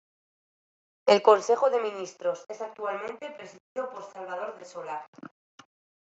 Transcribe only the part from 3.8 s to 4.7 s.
por Salvador del